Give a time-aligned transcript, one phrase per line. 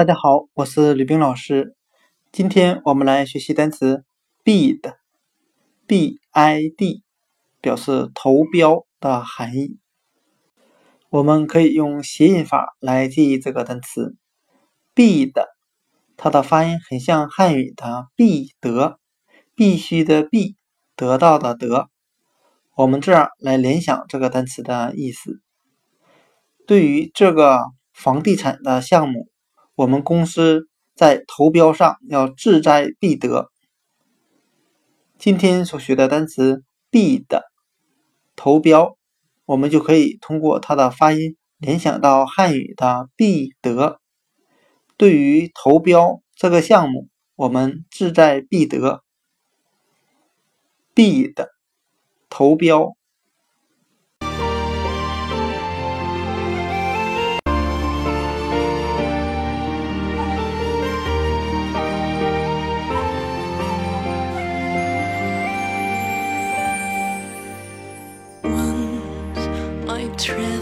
[0.00, 1.76] 大家好，我是吕冰老师。
[2.32, 4.02] 今天我们来学习单词
[4.42, 5.02] bid，b-i-d，
[7.60, 9.76] 表示投标的含义。
[11.10, 14.16] 我们可以用谐音法来记忆这个单词
[14.94, 15.34] bid，
[16.16, 18.98] 它的发音很像汉语的必得，
[19.54, 20.56] 必须的必，
[20.96, 21.90] 得到的得。
[22.74, 25.42] 我们这样来联想这个单词的意思。
[26.66, 29.28] 对于这个房地产的项目。
[29.80, 33.50] 我们公司在投标上要志在必得。
[35.18, 37.24] 今天所学的单词 “bid”
[38.36, 38.98] 投标，
[39.46, 43.98] 我们就可以通过它的发音联想到汉语的“必得”。
[44.98, 49.02] 对于投标这个项目，我们志在必得。
[50.94, 51.46] bid
[52.28, 52.94] 投标。
[70.00, 70.60] I travel.